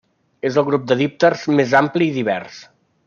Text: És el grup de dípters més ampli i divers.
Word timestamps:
És 0.49 0.55
el 0.61 0.65
grup 0.69 0.87
de 0.91 0.97
dípters 1.01 1.43
més 1.59 1.77
ampli 1.81 2.09
i 2.11 2.15
divers. 2.17 2.59